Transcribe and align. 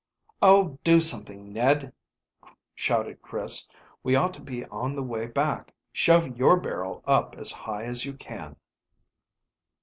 "Oh, 0.41 0.79
do 0.83 0.99
something, 0.99 1.53
Ned," 1.53 1.93
shouted 2.73 3.21
Chris. 3.21 3.69
"We 4.01 4.15
ought 4.15 4.33
to 4.33 4.41
be 4.41 4.65
on 4.65 4.95
the 4.95 5.03
way 5.03 5.27
back. 5.27 5.75
Shove 5.93 6.35
your 6.39 6.59
barrel 6.59 7.03
up 7.05 7.35
as 7.37 7.51
high 7.51 7.83
as 7.83 8.03
you 8.03 8.15
can." 8.15 8.55